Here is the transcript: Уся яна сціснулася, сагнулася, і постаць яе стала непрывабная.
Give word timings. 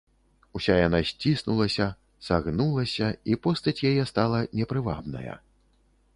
Уся 0.59 0.77
яна 0.87 1.01
сціснулася, 1.09 1.87
сагнулася, 2.29 3.11
і 3.33 3.39
постаць 3.45 3.79
яе 3.93 4.09
стала 4.15 4.43
непрывабная. 4.61 5.41